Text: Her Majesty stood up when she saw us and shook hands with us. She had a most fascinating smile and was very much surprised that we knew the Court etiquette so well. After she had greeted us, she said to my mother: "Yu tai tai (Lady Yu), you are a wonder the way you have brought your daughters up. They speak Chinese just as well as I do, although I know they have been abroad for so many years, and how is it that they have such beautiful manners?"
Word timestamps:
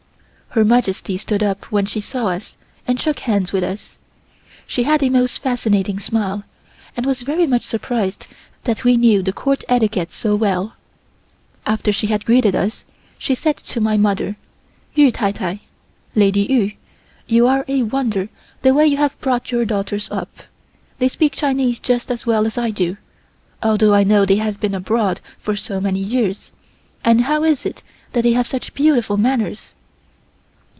Her 0.53 0.65
Majesty 0.65 1.15
stood 1.15 1.41
up 1.41 1.63
when 1.71 1.85
she 1.85 2.01
saw 2.01 2.27
us 2.27 2.57
and 2.85 2.99
shook 2.99 3.19
hands 3.19 3.53
with 3.53 3.63
us. 3.63 3.97
She 4.67 4.83
had 4.83 5.01
a 5.01 5.07
most 5.07 5.41
fascinating 5.41 5.97
smile 5.97 6.43
and 6.97 7.05
was 7.05 7.21
very 7.21 7.47
much 7.47 7.63
surprised 7.63 8.27
that 8.65 8.83
we 8.83 8.97
knew 8.97 9.23
the 9.23 9.31
Court 9.31 9.63
etiquette 9.69 10.11
so 10.11 10.35
well. 10.35 10.73
After 11.65 11.93
she 11.93 12.07
had 12.07 12.25
greeted 12.25 12.53
us, 12.53 12.83
she 13.17 13.33
said 13.33 13.55
to 13.59 13.79
my 13.79 13.95
mother: 13.95 14.35
"Yu 14.93 15.09
tai 15.13 15.31
tai 15.31 15.61
(Lady 16.15 16.41
Yu), 16.51 16.73
you 17.27 17.47
are 17.47 17.63
a 17.69 17.83
wonder 17.83 18.27
the 18.61 18.73
way 18.73 18.85
you 18.85 18.97
have 18.97 19.17
brought 19.21 19.53
your 19.53 19.63
daughters 19.63 20.11
up. 20.11 20.43
They 20.99 21.07
speak 21.07 21.31
Chinese 21.31 21.79
just 21.79 22.11
as 22.11 22.25
well 22.25 22.45
as 22.45 22.57
I 22.57 22.71
do, 22.71 22.97
although 23.63 23.93
I 23.93 24.03
know 24.03 24.25
they 24.25 24.35
have 24.43 24.59
been 24.59 24.75
abroad 24.75 25.21
for 25.39 25.55
so 25.55 25.79
many 25.79 26.01
years, 26.01 26.51
and 27.05 27.21
how 27.21 27.45
is 27.45 27.65
it 27.65 27.83
that 28.11 28.23
they 28.23 28.33
have 28.33 28.47
such 28.47 28.73
beautiful 28.73 29.15
manners?" 29.15 29.75